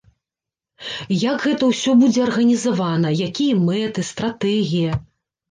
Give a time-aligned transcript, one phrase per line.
[1.23, 4.99] Як гэта ўсё будзе арганізавана, якія мэты, стратэгія.